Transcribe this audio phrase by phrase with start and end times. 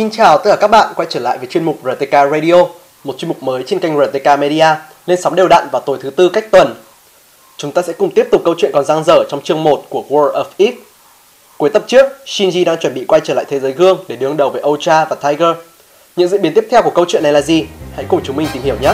[0.00, 2.54] Xin chào tất cả các bạn quay trở lại với chuyên mục RTK Radio,
[3.04, 4.66] một chuyên mục mới trên kênh RTK Media,
[5.06, 6.74] lên sóng đều đặn vào tối thứ tư cách tuần.
[7.56, 10.04] Chúng ta sẽ cùng tiếp tục câu chuyện còn dang dở trong chương 1 của
[10.08, 10.72] World of If
[11.58, 14.36] Cuối tập trước, Shinji đang chuẩn bị quay trở lại thế giới gương để đương
[14.36, 15.56] đầu với Ocha và Tiger.
[16.16, 17.64] Những diễn biến tiếp theo của câu chuyện này là gì?
[17.96, 18.92] Hãy cùng chúng mình tìm hiểu nhé!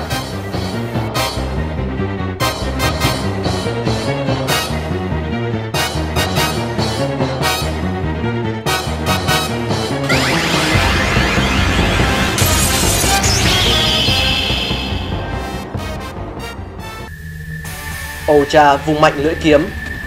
[18.40, 19.66] Ocha vung mạnh lưỡi kiếm,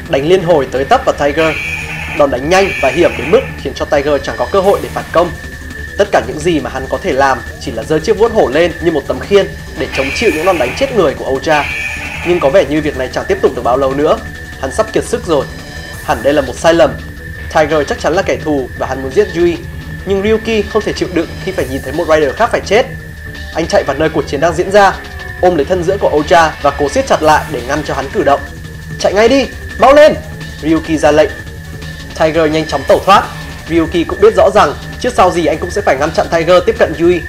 [0.10, 1.56] đánh liên hồi tới tấp vào Tiger.
[2.18, 4.90] Đòn đánh nhanh và hiểm đến mức khiến cho Tiger chẳng có cơ hội để
[4.94, 5.32] phản công.
[5.98, 8.50] Tất cả những gì mà hắn có thể làm chỉ là giơ chiếc vuốt hổ
[8.50, 9.48] lên như một tấm khiên
[9.80, 11.66] để chống chịu những đòn đánh chết người của Ocha.
[12.28, 14.20] Nhưng có vẻ như việc này chẳng tiếp tục được bao lâu nữa.
[14.62, 15.46] Hắn sắp kiệt sức rồi.
[16.04, 16.94] Hẳn đây là một sai lầm.
[17.54, 19.58] Tiger chắc chắn là kẻ thù và hắn muốn giết Yui.
[20.06, 22.86] Nhưng Ryuki không thể chịu đựng khi phải nhìn thấy một rider khác phải chết.
[23.56, 24.94] Anh chạy vào nơi cuộc chiến đang diễn ra
[25.42, 28.06] ôm lấy thân giữa của Ocha và cố siết chặt lại để ngăn cho hắn
[28.14, 28.40] cử động.
[29.00, 29.48] Chạy ngay đi,
[29.80, 30.14] mau lên!
[30.62, 31.30] Ryuki ra lệnh.
[32.20, 33.24] Tiger nhanh chóng tẩu thoát.
[33.70, 36.64] Ryuki cũng biết rõ rằng trước sau gì anh cũng sẽ phải ngăn chặn Tiger
[36.66, 37.22] tiếp cận Yui.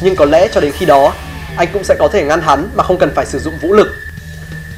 [0.00, 1.12] Nhưng có lẽ cho đến khi đó,
[1.56, 3.96] anh cũng sẽ có thể ngăn hắn mà không cần phải sử dụng vũ lực.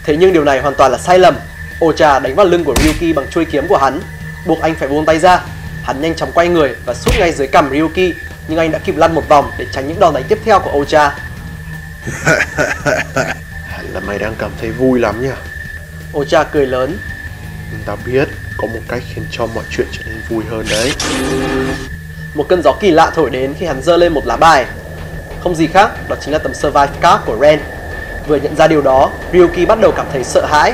[0.04, 1.36] Thế nhưng điều này hoàn toàn là sai lầm.
[1.84, 4.00] Ocha đánh vào lưng của Ryuki bằng chuôi kiếm của hắn,
[4.46, 5.42] buộc anh phải buông tay ra.
[5.82, 8.14] Hắn nhanh chóng quay người và sút ngay dưới cằm Ryuki,
[8.48, 10.80] nhưng anh đã kịp lăn một vòng để tránh những đòn đánh tiếp theo của
[10.80, 11.14] Ocha.
[13.66, 15.30] Hẳn là mày đang cảm thấy vui lắm nhỉ
[16.12, 16.98] Ocha cười lớn.
[17.86, 20.92] Ta biết có một cách khiến cho mọi chuyện trở nên vui hơn đấy.
[22.34, 24.66] Một cơn gió kỳ lạ thổi đến khi hắn giơ lên một lá bài.
[25.40, 27.60] Không gì khác, đó chính là tấm survive card của Ren.
[28.26, 30.72] Vừa nhận ra điều đó, Ryuki bắt đầu cảm thấy sợ hãi.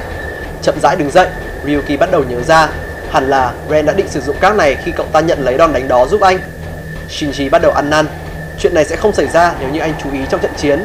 [0.63, 1.29] Chậm rãi đứng dậy,
[1.67, 2.69] Ryuki bắt đầu nhớ ra
[3.15, 5.73] Hẳn là Ren đã định sử dụng các này khi cậu ta nhận lấy đòn
[5.73, 6.39] đánh đó giúp anh.
[7.11, 8.07] Shinji bắt đầu ăn năn
[8.59, 10.85] Chuyện này sẽ không xảy ra nếu như anh chú ý trong trận chiến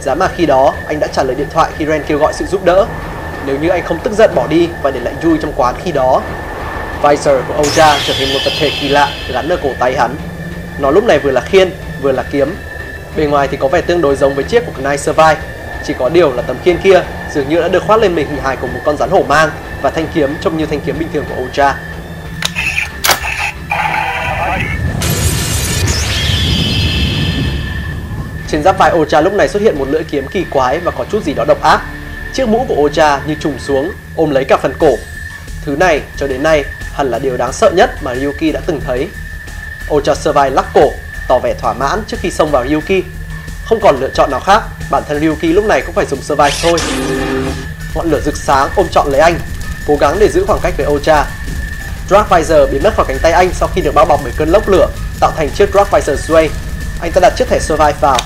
[0.00, 2.46] Giá mà khi đó anh đã trả lời điện thoại khi Ren kêu gọi sự
[2.46, 2.86] giúp đỡ.
[3.46, 5.92] Nếu như anh không tức giận bỏ đi và để lại Yui trong quán khi
[5.92, 6.22] đó
[7.02, 10.16] Visor của Oja trở thành một vật thể kỳ lạ gắn ở cổ tay hắn.
[10.78, 11.70] Nó lúc này vừa là khiên,
[12.02, 12.54] vừa là kiếm.
[13.16, 15.36] Bề ngoài thì có vẻ tương đối giống với chiếc của Knight Survive
[15.84, 18.42] Chỉ có điều là tấm khiên kia dường như đã được khoác lên mình hình
[18.42, 19.50] hài của một con rắn hổ mang
[19.82, 21.72] Và thanh kiếm trông như thanh kiếm bình thường của Oja
[28.50, 31.04] Trên giáp vai Ocha lúc này xuất hiện một lưỡi kiếm kỳ quái và có
[31.12, 31.80] chút gì đó độc ác.
[32.32, 34.96] Chiếc mũ của Ocha như trùng xuống, ôm lấy cả phần cổ.
[35.64, 38.80] Thứ này cho đến nay hẳn là điều đáng sợ nhất mà Ryuki đã từng
[38.86, 39.08] thấy.
[39.88, 40.92] Ocha Survive lắc cổ,
[41.28, 43.04] tỏ vẻ thỏa mãn trước khi xông vào Ryuki.
[43.64, 46.56] Không còn lựa chọn nào khác, bản thân Ryuki lúc này cũng phải dùng Survive
[46.62, 46.78] thôi.
[47.94, 49.34] Ngọn lửa rực sáng ôm trọn lấy anh,
[49.86, 51.26] cố gắng để giữ khoảng cách với Ocha.
[52.10, 54.48] Dark Visor biến mất khỏi cánh tay anh sau khi được bao bọc bởi cơn
[54.48, 54.88] lốc lửa,
[55.20, 56.48] tạo thành chiếc Dark Visor Sway
[57.00, 58.18] anh ta đặt chiếc thẻ survive vào.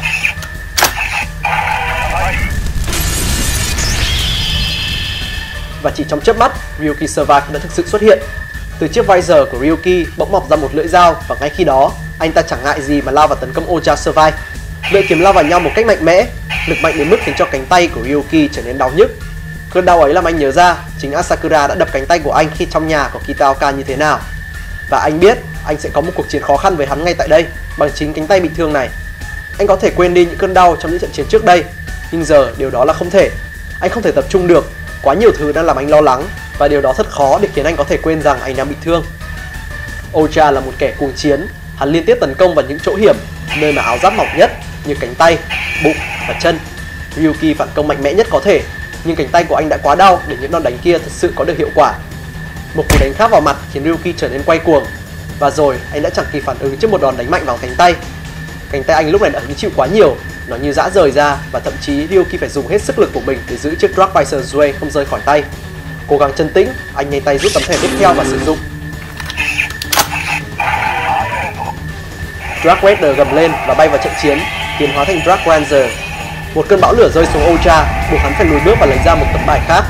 [5.82, 8.18] Và chỉ trong chớp mắt, Ryuki Survive đã thực sự xuất hiện.
[8.78, 11.92] Từ chiếc visor của Ryuki bỗng mọc ra một lưỡi dao Và ngay khi đó,
[12.18, 14.32] anh ta chẳng ngại gì mà lao vào tấn công Oja Survive.
[14.90, 16.26] Lưỡi kiếm lao vào nhau một cách mạnh mẽ
[16.68, 19.10] Lực mạnh đến mức khiến cho cánh tay của Ryuki trở nên đau nhức.
[19.70, 22.48] Cơn đau ấy làm anh nhớ ra Chính Asakura đã đập cánh tay của anh
[22.54, 24.20] khi trong nhà của Kitaoka như thế nào.
[24.90, 27.28] Và anh biết anh sẽ có một cuộc chiến khó khăn với hắn ngay tại
[27.28, 27.46] đây
[27.78, 28.88] bằng chính cánh tay bị thương này.
[29.58, 31.64] Anh có thể quên đi những cơn đau trong những trận chiến trước đây,
[32.12, 33.30] nhưng giờ điều đó là không thể.
[33.80, 34.70] Anh không thể tập trung được,
[35.02, 37.64] quá nhiều thứ đang làm anh lo lắng và điều đó thật khó để khiến
[37.64, 39.04] anh có thể quên rằng anh đang bị thương.
[40.12, 41.46] Ocha là một kẻ cuồng chiến,
[41.76, 43.16] hắn liên tiếp tấn công vào những chỗ hiểm,
[43.58, 44.50] nơi mà áo giáp mỏng nhất
[44.84, 45.38] như cánh tay,
[45.84, 45.96] bụng
[46.28, 46.58] và chân.
[47.16, 48.62] Ryuki phản công mạnh mẽ nhất có thể,
[49.04, 51.32] nhưng cánh tay của anh đã quá đau để những đòn đánh kia thật sự
[51.36, 51.94] có được hiệu quả.
[52.74, 54.84] Một cú đánh khác vào mặt khiến Ryuki trở nên quay cuồng
[55.38, 57.74] và rồi anh đã chẳng kịp phản ứng trước một đòn đánh mạnh vào cánh
[57.78, 57.94] tay
[58.70, 60.16] Cánh tay anh lúc này đã hứng chịu quá nhiều
[60.46, 63.20] Nó như dã rời ra và thậm chí Ryuki phải dùng hết sức lực của
[63.20, 65.42] mình để giữ chiếc Drag Bison Zway không rơi khỏi tay
[66.08, 68.58] Cố gắng chân tĩnh, anh nhanh tay rút tấm thẻ tiếp theo và sử dụng
[72.64, 74.38] Drag Raider gầm lên và bay vào trận chiến,
[74.78, 75.90] tiến hóa thành Drag Ranger.
[76.54, 79.14] Một cơn bão lửa rơi xuống Ocha, buộc hắn phải lùi bước và lấy ra
[79.14, 79.84] một tấm bài khác.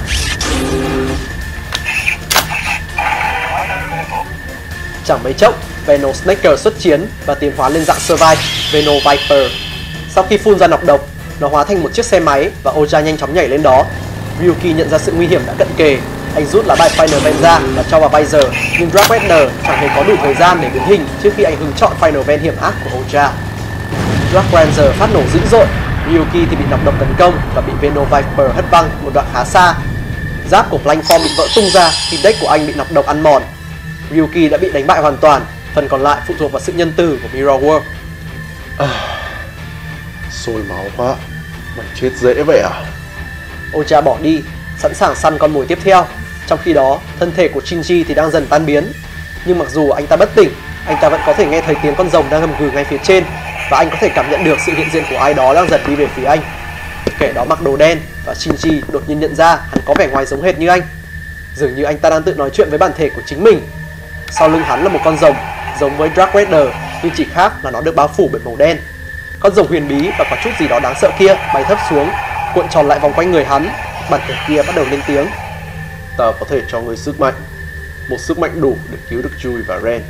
[5.06, 5.54] Chẳng mấy chốc,
[5.86, 8.36] Venom Snaker xuất chiến và tiến hóa lên dạng Survive,
[8.72, 9.50] Venom Viper.
[10.14, 11.08] Sau khi phun ra nọc độc,
[11.40, 13.84] nó hóa thành một chiếc xe máy và Oja nhanh chóng nhảy lên đó.
[14.40, 15.98] Ryuki nhận ra sự nguy hiểm đã cận kề,
[16.34, 18.44] anh rút lá bài Final Van ra và cho vào Visor,
[18.80, 21.56] nhưng Drag Redner chẳng hề có đủ thời gian để biến hình trước khi anh
[21.56, 23.28] hứng chọn Final Van hiểm ác của Oja.
[24.32, 25.66] Drag Ranger phát nổ dữ dội,
[26.12, 29.26] Ryuki thì bị nọc độc tấn công và bị Venom Viper hất văng một đoạn
[29.34, 29.74] khá xa.
[30.50, 33.22] Giáp của Blankform bị vỡ tung ra khi deck của anh bị nọc độc ăn
[33.22, 33.42] mòn
[34.14, 35.42] Ryuki đã bị đánh bại hoàn toàn,
[35.74, 37.80] phần còn lại phụ thuộc vào sự nhân từ của Mirror World.
[38.78, 38.88] À,
[40.30, 41.14] sôi máu quá.
[41.76, 42.70] Mày chết dễ vậy à?
[43.72, 44.42] Ocha bỏ đi,
[44.78, 46.06] sẵn sàng săn con mồi tiếp theo.
[46.46, 48.92] Trong khi đó, thân thể của Shinji thì đang dần tan biến.
[49.44, 50.50] Nhưng mặc dù anh ta bất tỉnh,
[50.86, 52.98] anh ta vẫn có thể nghe thấy tiếng con rồng đang gầm gừ ngay phía
[53.02, 53.24] trên
[53.70, 55.80] và anh có thể cảm nhận được sự hiện diện của ai đó đang dần
[55.86, 56.40] đi về phía anh.
[57.18, 60.26] Kẻ đó mặc đồ đen và Shinji đột nhiên nhận ra hắn có vẻ ngoài
[60.26, 60.82] giống hệt như anh.
[61.56, 63.60] Dường như anh ta đang tự nói chuyện với bản thể của chính mình.
[64.38, 65.36] Sau lưng hắn là một con rồng
[65.80, 66.68] giống với Dark Raider
[67.02, 68.78] nhưng chỉ khác là nó được bao phủ bởi màu đen.
[69.40, 72.08] Con rồng huyền bí và có chút gì đó đáng sợ kia bay thấp xuống,
[72.54, 73.68] cuộn tròn lại vòng quanh người hắn.
[74.10, 75.26] Bản thể kia bắt đầu lên tiếng.
[76.18, 77.34] Ta có thể cho ngươi sức mạnh.
[78.08, 80.02] Một sức mạnh đủ để cứu được Jui và Ren.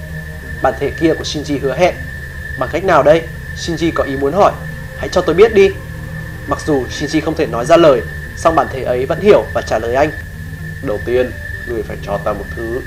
[0.63, 1.95] Bản thể kia của Shinji hứa hẹn.
[2.59, 3.23] Bằng cách nào đây?
[3.57, 4.53] Shinji có ý muốn hỏi.
[4.99, 5.71] Hãy cho tôi biết đi.
[6.47, 8.03] Mặc dù Shinji không thể nói ra lời,
[8.37, 10.11] song bản thể ấy vẫn hiểu và trả lời anh.
[10.83, 11.31] Đầu tiên,
[11.67, 12.81] ngươi phải cho ta một thứ.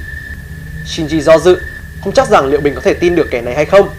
[0.88, 1.62] Shinji do dự,
[2.04, 3.90] không chắc rằng liệu mình có thể tin được kẻ này hay không.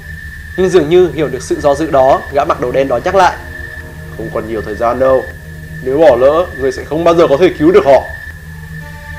[0.56, 3.14] Nhưng dường như hiểu được sự do dự đó, gã mặc đồ đen đó nhắc
[3.14, 3.36] lại.
[4.16, 5.24] Không còn nhiều thời gian đâu.
[5.82, 8.04] Nếu bỏ lỡ, ngươi sẽ không bao giờ có thể cứu được họ.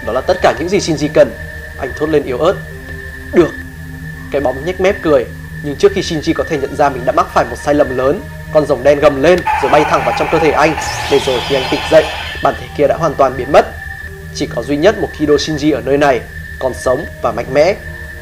[0.05, 1.31] Đó là tất cả những gì Shinji cần.
[1.77, 2.53] Anh thốt lên yếu ớt.
[3.33, 3.49] Được.
[4.31, 5.25] Cái bóng nhếch mép cười,
[5.63, 7.97] nhưng trước khi Shinji có thể nhận ra mình đã mắc phải một sai lầm
[7.97, 8.21] lớn,
[8.53, 10.75] con rồng đen gầm lên rồi bay thẳng vào trong cơ thể anh.
[11.11, 12.05] Để rồi khi anh tỉnh dậy,
[12.43, 13.65] bản thể kia đã hoàn toàn biến mất.
[14.35, 16.21] Chỉ có duy nhất một Kido Shinji ở nơi này,
[16.59, 17.75] còn sống và mạnh mẽ.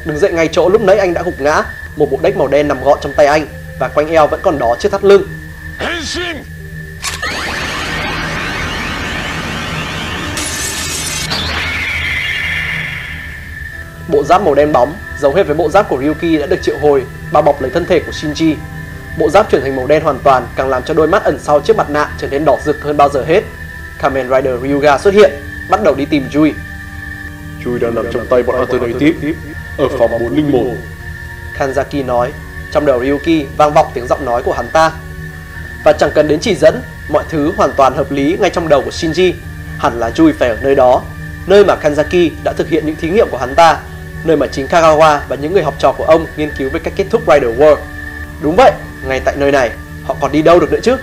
[0.04, 1.62] Đứng dậy ngay chỗ lúc nãy anh đã gục ngã,
[1.96, 3.46] một bộ đếch màu đen nằm gọn trong tay anh
[3.78, 5.22] và quanh eo vẫn còn đó chiếc thắt lưng.
[14.08, 16.78] Bộ giáp màu đen bóng, giống hệt với bộ giáp của Ryuki đã được triệu
[16.78, 18.54] hồi, bao bọc lấy thân thể của Shinji.
[19.18, 21.60] Bộ giáp chuyển thành màu đen hoàn toàn càng làm cho đôi mắt ẩn sau
[21.60, 23.44] chiếc mặt nạ trở nên đỏ rực hơn bao giờ hết.
[23.98, 25.30] Kamen Rider Ryuga xuất hiện,
[25.70, 26.52] bắt đầu đi tìm Jui
[27.64, 29.32] chui đang nằm trong tay bọn Alternative
[29.78, 30.60] ở phòng 401.
[31.58, 32.32] Kanzaki nói,
[32.72, 34.92] trong đầu Ryuki vang vọng tiếng giọng nói của hắn ta.
[35.84, 38.82] Và chẳng cần đến chỉ dẫn, mọi thứ hoàn toàn hợp lý ngay trong đầu
[38.82, 39.32] của Shinji.
[39.78, 41.02] Hẳn là chui phải ở nơi đó,
[41.46, 43.78] nơi mà Kanzaki đã thực hiện những thí nghiệm của hắn ta,
[44.24, 46.92] nơi mà chính Kagawa và những người học trò của ông nghiên cứu về cách
[46.96, 47.76] kết thúc Rider War.
[48.42, 48.72] Đúng vậy,
[49.08, 49.70] ngay tại nơi này,
[50.04, 50.96] họ còn đi đâu được nữa chứ?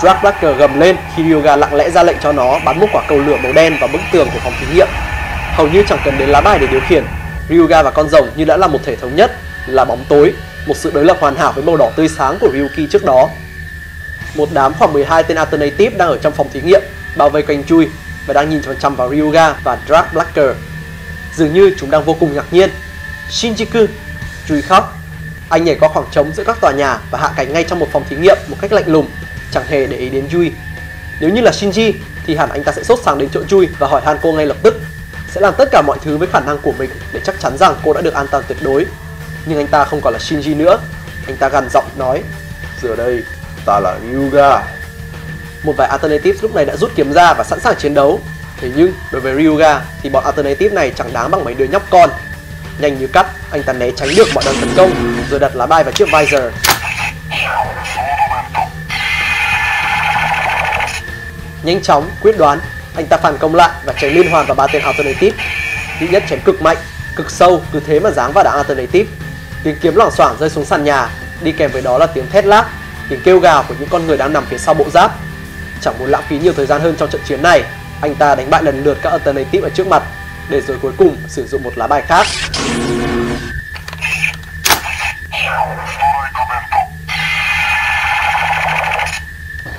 [0.00, 3.02] Drag Blacker gầm lên khi Ryuga lặng lẽ ra lệnh cho nó bắn một quả
[3.08, 4.88] cầu lửa màu đen vào bức tường của phòng thí nghiệm.
[5.58, 7.04] Hầu như chẳng cần đến lá bài để điều khiển,
[7.48, 10.34] Ryuga và con rồng như đã là một thể thống nhất, là bóng tối,
[10.66, 13.28] một sự đối lập hoàn hảo với màu đỏ tươi sáng của Ryuki trước đó.
[14.34, 16.80] Một đám khoảng 12 tên Alternative đang ở trong phòng thí nghiệm,
[17.16, 17.88] bao vây quanh chui
[18.26, 20.50] và đang nhìn chằm chằm vào Ryuga và Drag Blacker.
[21.36, 22.70] Dường như chúng đang vô cùng ngạc nhiên.
[23.30, 23.86] Shinjuku,
[24.48, 24.98] chui khóc.
[25.48, 27.88] Anh nhảy qua khoảng trống giữa các tòa nhà và hạ cánh ngay trong một
[27.92, 29.08] phòng thí nghiệm một cách lạnh lùng,
[29.50, 30.52] chẳng hề để ý đến Yui.
[31.20, 31.92] Nếu như là Shinji
[32.26, 34.46] thì hẳn anh ta sẽ sốt sắng đến chỗ Chui và hỏi han cô ngay
[34.46, 34.80] lập tức.
[35.38, 37.74] Sẽ làm tất cả mọi thứ với khả năng của mình để chắc chắn rằng
[37.84, 38.86] cô đã được an toàn tuyệt đối.
[39.46, 40.78] Nhưng anh ta không còn là Shinji nữa.
[41.26, 42.22] Anh ta gằn giọng nói:
[42.82, 43.22] Giờ đây,
[43.66, 44.62] ta là Ryuga.
[45.62, 48.20] Một vài Alternatives lúc này đã rút kiếm ra và sẵn sàng chiến đấu.
[48.60, 51.82] Thế nhưng đối với Ryuga thì bọn Alternative này chẳng đáng bằng mấy đứa nhóc
[51.90, 52.10] con.
[52.78, 54.90] Nhanh như cắt, anh ta né tránh được mọi đòn tấn công
[55.30, 56.42] rồi đặt lá bài vào chiếc visor.
[61.62, 62.60] Nhanh chóng, quyết đoán,
[62.98, 65.36] anh ta phản công lại và chém liên hoàn vào ba tên Alternative.
[66.00, 66.76] Ít nhất chém cực mạnh,
[67.16, 69.10] cực sâu, cứ thế mà giáng vào đám Alternative.
[69.64, 71.08] Tiếng kiếm loảng xoảng rơi xuống sàn nhà,
[71.40, 72.66] đi kèm với đó là tiếng thét lác,
[73.08, 75.12] tiếng kêu gào của những con người đang nằm phía sau bộ giáp.
[75.80, 77.62] Chẳng muốn lãng phí nhiều thời gian hơn trong trận chiến này,
[78.00, 80.02] anh ta đánh bại lần lượt các Alternative ở trước mặt,
[80.48, 82.26] để rồi cuối cùng sử dụng một lá bài khác.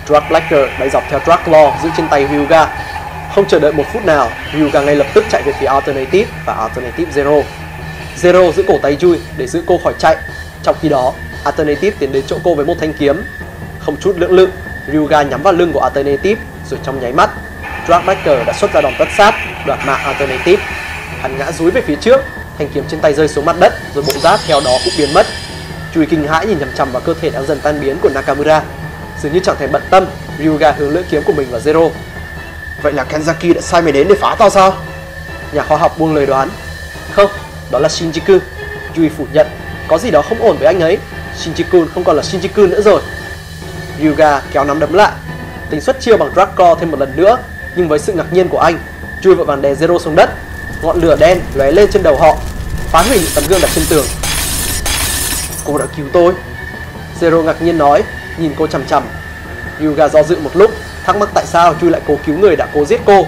[0.07, 2.67] Drag Blacker bay dọc theo Drag Law giữ trên tay Hyuga
[3.35, 6.53] không chờ đợi một phút nào, Ryuga ngay lập tức chạy về phía Alternative và
[6.53, 7.43] Alternative Zero.
[8.21, 10.17] Zero giữ cổ tay Jui để giữ cô khỏi chạy.
[10.63, 13.23] Trong khi đó, Alternative tiến đến chỗ cô với một thanh kiếm.
[13.79, 14.49] Không chút lưỡng lự,
[14.91, 17.29] Ryuga nhắm vào lưng của Alternative rồi trong nháy mắt,
[17.87, 20.63] Drag đã xuất ra đòn tất sát, đoạt mạng Alternative.
[21.21, 22.21] Hắn ngã dúi về phía trước,
[22.57, 25.13] thanh kiếm trên tay rơi xuống mặt đất rồi bộ giáp theo đó cũng biến
[25.13, 25.25] mất.
[25.93, 28.63] Chui kinh hãi nhìn chằm chằm vào cơ thể đang dần tan biến của Nakamura.
[29.21, 30.05] Dường như chẳng thèm bận tâm,
[30.39, 31.89] Ryuga hướng lưỡi kiếm của mình vào Zero.
[32.81, 34.73] Vậy là Kenzaki đã sai mày đến để phá tao sao?
[35.51, 36.49] Nhà khoa học buông lời đoán.
[37.11, 37.31] Không,
[37.71, 38.39] đó là Shinjiku.
[38.97, 39.47] Yui phủ nhận,
[39.87, 40.97] có gì đó không ổn với anh ấy.
[41.37, 43.01] Shinjiku không còn là Shinjiku nữa rồi.
[44.03, 45.11] Yuga kéo nắm đấm lại,
[45.69, 47.37] tính xuất chiêu bằng Dracor thêm một lần nữa,
[47.75, 48.79] nhưng với sự ngạc nhiên của anh,
[49.21, 50.29] chui vội vàng đè Zero xuống đất.
[50.81, 52.37] Ngọn lửa đen lóe lên trên đầu họ,
[52.91, 54.05] phá hủy những tấm gương đặt trên tường.
[55.65, 56.33] Cô đã cứu tôi.
[57.21, 58.03] Zero ngạc nhiên nói,
[58.37, 59.03] nhìn cô chằm chằm.
[59.79, 60.71] Yuga do dự một lúc,
[61.05, 63.27] thắc mắc tại sao chui lại cố cứu người đã cố giết cô.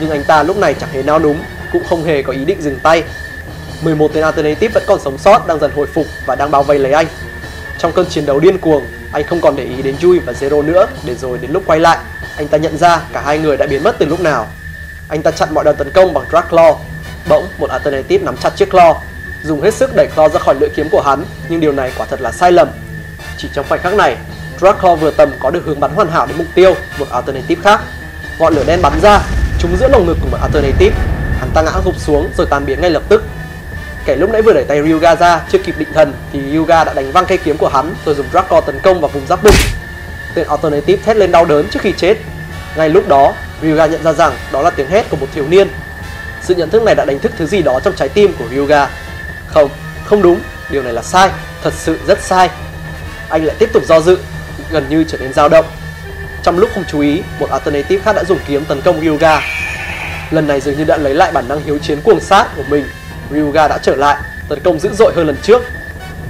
[0.00, 2.62] Nhưng anh ta lúc này chẳng hề nao núng, cũng không hề có ý định
[2.62, 3.02] dừng tay.
[3.82, 6.78] 11 tên Alternative vẫn còn sống sót đang dần hồi phục và đang bao vây
[6.78, 7.06] lấy anh.
[7.78, 10.64] Trong cơn chiến đấu điên cuồng, anh không còn để ý đến Jui và Zero
[10.64, 11.98] nữa để rồi đến lúc quay lại,
[12.36, 14.46] anh ta nhận ra cả hai người đã biến mất từ lúc nào.
[15.08, 16.76] Anh ta chặn mọi đòn tấn công bằng Drag Claw.
[17.28, 18.94] Bỗng một Alternative nắm chặt chiếc Claw,
[19.42, 22.06] dùng hết sức đẩy Claw ra khỏi lưỡi kiếm của hắn, nhưng điều này quả
[22.10, 22.68] thật là sai lầm.
[23.38, 24.16] Chỉ trong khoảnh khắc này,
[24.60, 27.80] Drag vừa tầm có được hướng bắn hoàn hảo đến mục tiêu, một Alternative khác.
[28.38, 29.20] Ngọn lửa đen bắn ra,
[29.58, 30.96] trúng giữa lồng ngực của một Alternative.
[31.38, 33.24] Hắn ta ngã gục xuống rồi tan biến ngay lập tức.
[34.04, 36.92] Kẻ lúc nãy vừa đẩy tay Ryuga ra chưa kịp định thần thì Ryuga đã
[36.94, 39.54] đánh văng cây kiếm của hắn rồi dùng Drag tấn công vào vùng giáp bụng.
[40.34, 42.16] Tên Alternative thét lên đau đớn trước khi chết.
[42.76, 45.68] Ngay lúc đó, Ryuga nhận ra rằng đó là tiếng hét của một thiếu niên.
[46.42, 48.88] Sự nhận thức này đã đánh thức thứ gì đó trong trái tim của Ryuga.
[49.46, 49.70] Không,
[50.04, 50.40] không đúng,
[50.70, 51.30] điều này là sai,
[51.62, 52.50] thật sự rất sai.
[53.28, 54.18] Anh lại tiếp tục do dự,
[54.70, 55.66] gần như trở nên dao động.
[56.42, 59.40] Trong lúc không chú ý, một alternative khác đã dùng kiếm tấn công Ryuga.
[60.30, 62.84] Lần này dường như đã lấy lại bản năng hiếu chiến cuồng sát của mình.
[63.30, 64.16] Ryuga đã trở lại,
[64.48, 65.62] tấn công dữ dội hơn lần trước.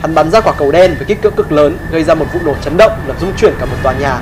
[0.02, 2.40] Hắn bắn ra quả cầu đen với kích cỡ cực lớn, gây ra một vụ
[2.44, 4.18] nổ chấn động làm rung chuyển cả một tòa nhà.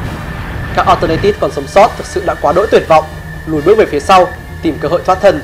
[0.77, 3.05] Các alternative còn sống sót thực sự đã quá đỗi tuyệt vọng,
[3.47, 4.29] lùi bước về phía sau,
[4.63, 5.43] tìm cơ hội thoát thân.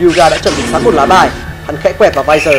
[0.00, 1.30] Ryuga đã chuẩn bị sẵn một lá bài,
[1.66, 2.54] hắn khẽ quẹt vào visor.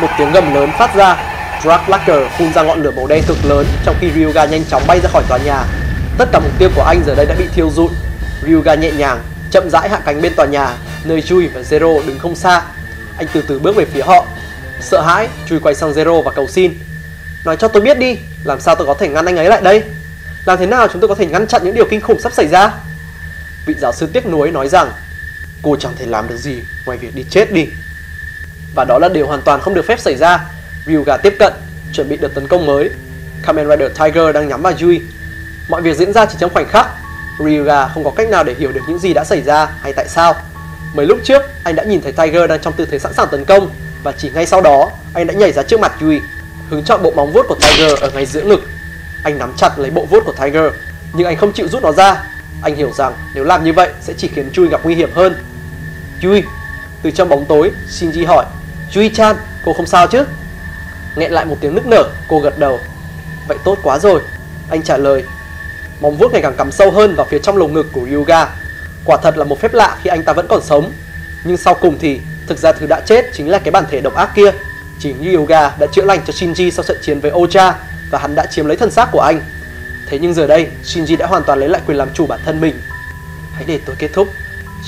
[0.00, 1.16] Một tiếng gầm lớn phát ra,
[1.62, 4.82] Drag Lacker phun ra ngọn lửa màu đen cực lớn trong khi Ryuga nhanh chóng
[4.86, 5.64] bay ra khỏi tòa nhà.
[6.18, 7.88] Tất cả mục tiêu của anh giờ đây đã bị thiêu rụi.
[8.46, 12.18] Ryuga nhẹ nhàng, chậm rãi hạ cánh bên tòa nhà, nơi Chui và Zero đứng
[12.18, 12.62] không xa.
[13.16, 14.26] Anh từ từ bước về phía họ.
[14.80, 16.74] Sợ hãi, Chui quay sang Zero và cầu xin.
[17.44, 19.82] Nói cho tôi biết đi, làm sao tôi có thể ngăn anh ấy lại đây?
[20.44, 22.48] Làm thế nào chúng tôi có thể ngăn chặn những điều kinh khủng sắp xảy
[22.48, 22.72] ra?
[23.66, 24.92] Vị giáo sư tiếc nuối nói rằng
[25.62, 27.66] Cô chẳng thể làm được gì ngoài việc đi chết đi
[28.74, 30.46] Và đó là điều hoàn toàn không được phép xảy ra
[30.86, 31.52] Ryuga tiếp cận,
[31.92, 32.90] chuẩn bị đợt tấn công mới.
[33.42, 35.02] Kamen Rider Tiger đang nhắm vào Yui.
[35.68, 36.86] Mọi việc diễn ra chỉ trong khoảnh khắc.
[37.38, 40.08] Ryuga không có cách nào để hiểu được những gì đã xảy ra hay tại
[40.08, 40.34] sao.
[40.94, 43.44] Mấy lúc trước, anh đã nhìn thấy Tiger đang trong tư thế sẵn sàng tấn
[43.44, 43.70] công
[44.02, 46.20] Và chỉ ngay sau đó, anh đã nhảy ra trước mặt Yui
[46.70, 48.60] Hướng chọn bộ móng vuốt của Tiger ở ngay giữa ngực.
[49.24, 50.72] Anh nắm chặt lấy bộ vuốt của Tiger
[51.12, 52.24] Nhưng anh không chịu rút nó ra.
[52.62, 55.34] Anh hiểu rằng nếu làm như vậy sẽ chỉ khiến Chui gặp nguy hiểm hơn.
[56.22, 56.44] Yui,
[57.02, 58.44] Từ trong bóng tối, Shinji hỏi.
[58.94, 60.24] Yui-chan, cô không sao chứ?
[61.16, 62.80] Nghẹn lại một tiếng nức nở, cô gật đầu.
[63.48, 64.20] Vậy tốt quá rồi.
[64.70, 65.24] Anh trả lời.
[66.00, 68.48] Móng vuốt ngày càng cắm sâu hơn vào phía trong lồng ngực của Yuga.
[69.04, 70.92] Quả thật là một phép lạ khi anh ta vẫn còn sống.
[71.44, 74.14] Nhưng sau cùng thì Thực ra thứ đã chết chính là cái bản thể độc
[74.14, 74.52] ác kia.
[74.98, 77.74] Chính Yuga đã chữa lành cho Shinji sau trận chiến với Ocha
[78.10, 79.40] Và hắn đã chiếm lấy thân xác của anh.
[80.08, 82.60] Thế nhưng giờ đây Shinji đã hoàn toàn lấy lại quyền làm chủ bản thân
[82.60, 82.80] mình.
[83.54, 84.28] Hãy để tôi kết thúc.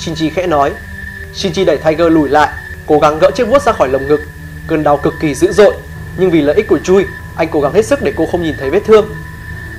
[0.05, 0.71] Shinji khẽ nói.
[1.35, 2.49] Shinji đẩy Tiger lùi lại
[2.87, 4.21] Cố gắng gỡ chiếc vuốt ra khỏi lồng ngực.
[4.67, 5.75] Cơn đau cực kỳ dữ dội.
[6.17, 7.05] Nhưng vì lợi ích của Chui,
[7.35, 9.15] Anh cố gắng hết sức để cô không nhìn thấy vết thương.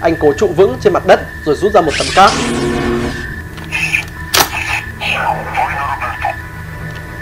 [0.00, 2.32] Anh cố trụ vững trên mặt đất Rồi rút ra một tấm cát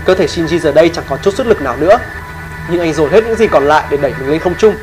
[0.05, 1.99] Cơ thể Shinji giờ đây chẳng còn chút sức lực nào nữa,
[2.69, 4.75] Nhưng anh dồn hết những gì còn lại để đẩy mình lên không trung.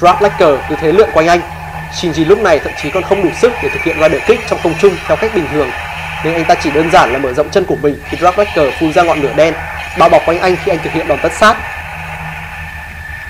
[0.00, 1.40] Drop Lacker cứ thế lượn quanh anh.
[1.92, 4.40] Shinji lúc này thậm chí còn không đủ sức để thực hiện ra đợt kích
[4.50, 5.68] trong không trung theo cách bình thường.
[6.24, 8.92] Nên anh ta chỉ đơn giản là mở rộng chân của mình khi Dragbacker phun
[8.92, 9.54] ra ngọn lửa đen,
[9.98, 11.56] bao bọc quanh anh khi anh thực hiện đòn tất sát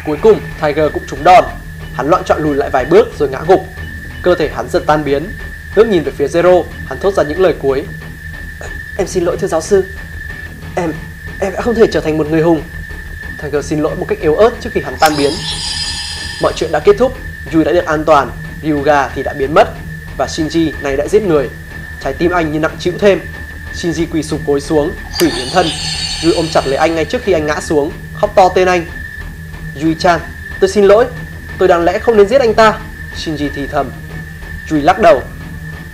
[0.08, 1.44] cuối cùng, Tiger cũng trúng đòn.
[1.94, 3.64] Hắn loạn chọn lùi lại vài bước rồi ngã gục.
[4.22, 5.26] Cơ thể hắn dần tan biến.
[5.76, 7.84] Ngước nhìn về phía Zero, hắn thốt ra những lời cuối.
[8.98, 9.84] Em xin lỗi, thưa giáo sư.
[10.76, 10.92] Em
[11.40, 12.62] em đã không thể trở thành một người hùng.
[13.42, 15.32] Tiger xin lỗi một cách yếu ớt trước khi hắn tan biến.
[16.42, 17.16] Mọi chuyện đã kết thúc
[17.52, 18.30] Yui đã được an toàn,
[18.62, 19.68] Ryuga thì đã biến mất,
[20.18, 21.48] và Shinji này đã giết người.
[22.04, 23.20] Trái tim anh như nặng chịu thêm.
[23.74, 25.66] Shinji quỳ sụp gối xuống Hủy biến thân.
[26.24, 28.86] Yui ôm chặt lấy anh ngay trước khi anh ngã xuống, Khóc to tên anh.
[29.82, 30.20] Yui-chan
[30.60, 31.06] Tôi xin lỗi,
[31.58, 32.78] Tôi đáng lẽ không nên giết anh ta.
[33.16, 33.90] Shinji thì thầm.
[34.70, 35.22] Yui lắc đầu.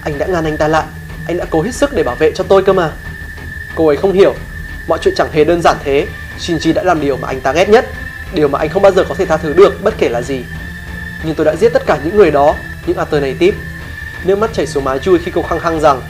[0.02, 0.84] Anh đã ngăn anh ta lại,
[1.26, 2.90] Anh đã cố hết sức để bảo vệ cho tôi cơ mà.
[3.74, 4.34] Cô ấy không hiểu,
[4.88, 6.06] Mọi chuyện chẳng hề đơn giản thế.
[6.38, 7.86] Shinji đã làm điều mà anh ta ghét nhất,
[8.34, 10.44] Điều mà anh không bao giờ có thể tha thứ được, bất kể là gì.
[11.24, 12.54] Nhưng tôi đã giết tất cả những người đó,
[12.86, 13.56] Những alternative
[14.24, 16.02] Nước mắt chảy xuống má Yui khi cô khăng khăng rằng,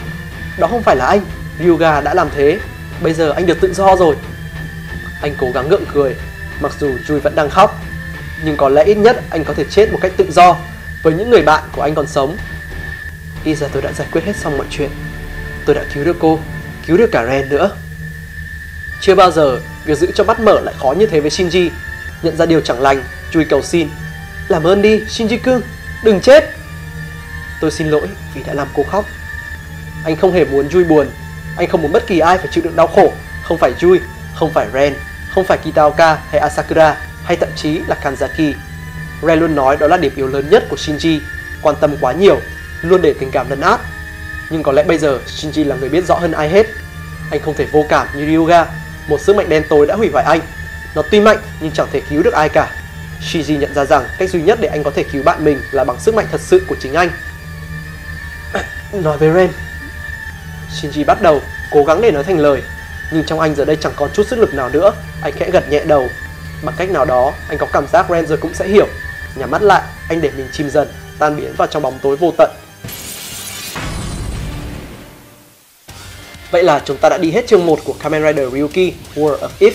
[0.59, 1.21] Đó không phải là anh,
[1.59, 2.59] Ryuga đã làm thế.
[3.03, 4.17] Bây giờ anh được tự do rồi.
[5.23, 6.15] Anh cố gắng gượng cười.
[6.61, 7.81] Mặc dù chui vẫn đang khóc
[8.45, 10.57] Nhưng có lẽ ít nhất anh có thể chết một cách tự do
[11.03, 12.37] Với những người bạn của anh còn sống.
[13.45, 14.91] Bây giờ tôi đã giải quyết hết xong mọi chuyện.
[15.67, 16.39] Tôi đã cứu được cô
[16.87, 17.71] Cứu được cả Ren nữa.
[19.01, 21.71] Chưa bao giờ việc giữ cho mắt mở lại khó như thế với Shinji.
[22.23, 23.89] Nhận ra điều chẳng lành Chui cầu xin
[24.49, 25.61] Làm ơn đi Shinji-kun
[26.05, 26.45] Đừng chết.
[27.61, 29.05] Tôi xin lỗi vì đã làm cô khóc.
[30.05, 31.07] Anh không hề muốn Chui buồn.
[31.57, 33.13] Anh không muốn bất kỳ ai phải chịu đựng đau khổ.
[33.43, 34.01] Không phải Chui,
[34.35, 34.95] không phải Ren.
[35.35, 38.53] Không phải Kitaoka hay Asakura Hay thậm chí là Kanzaki.
[39.23, 41.21] Ren luôn nói đó là điểm yếu lớn nhất của Shinji
[41.63, 42.41] Quan tâm quá nhiều
[42.83, 43.81] Luôn để tình cảm lấn át.
[44.51, 46.67] Nhưng có lẽ bây giờ Shinji là người biết rõ hơn ai hết.
[47.31, 48.67] Anh không thể vô cảm như Ryuga
[49.09, 50.41] Một sức mạnh đen tối đã hủy hoại anh.
[50.95, 52.71] Nó tuy mạnh nhưng chẳng thể cứu được ai cả.
[53.21, 55.85] Shinji nhận ra rằng cách duy nhất để anh có thể cứu bạn mình là
[55.85, 57.11] bằng sức mạnh thật sự của chính anh.
[58.93, 59.51] Nói với Ren.
[60.75, 62.63] Shinji bắt đầu cố gắng để nói thành lời,
[63.13, 64.93] nhưng trong anh giờ đây chẳng còn chút sức lực nào nữa.
[65.23, 66.09] Anh khẽ gật nhẹ đầu.
[66.63, 68.87] Bằng cách nào đó, anh có cảm giác Ren rồi cũng sẽ hiểu.
[69.37, 72.33] Nhắm mắt lại, anh để mình chìm dần, tan biến vào trong bóng tối vô
[72.39, 72.51] tận.
[76.51, 79.49] Vậy là chúng ta đã đi hết chương 1 của Kamen Rider Ryuki world of
[79.61, 79.71] If.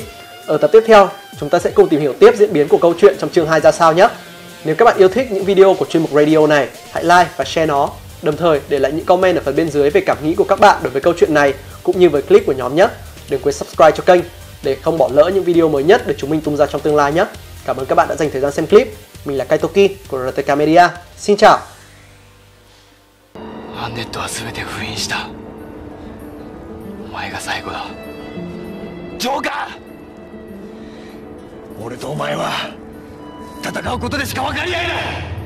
[0.45, 1.09] Ở tập tiếp theo,
[1.39, 3.59] chúng ta sẽ cùng tìm hiểu tiếp diễn biến của câu chuyện trong chương 2
[3.61, 4.07] ra sao nhé.
[4.63, 7.45] Nếu các bạn yêu thích những video của chuyên mục radio này, hãy like và
[7.45, 7.89] share nó.
[8.21, 10.59] Đồng thời để lại những comment ở phần bên dưới về cảm nghĩ của các
[10.59, 12.87] bạn đối với câu chuyện này cũng như với clip của nhóm nhé
[13.28, 14.20] Đừng quên subscribe cho kênh
[14.62, 16.96] để không bỏ lỡ những video mới nhất được chúng mình tung ra trong tương
[16.96, 17.24] lai nhé.
[17.64, 18.88] Cảm ơn các bạn đã dành thời gian xem clip.
[19.24, 20.88] Mình là Kaitoki của RTK Media.
[21.16, 21.58] Xin chào.
[23.84, 25.28] アンネットは全て封印した
[27.04, 27.84] お前が最後だ
[29.18, 32.50] ジョーカー俺とお前は
[33.62, 35.37] 戦うことでしか分かり合えない